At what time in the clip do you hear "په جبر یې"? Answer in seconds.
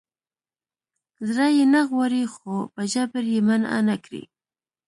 2.73-3.39